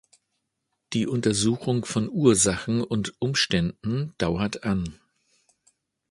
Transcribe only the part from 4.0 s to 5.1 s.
dauert an.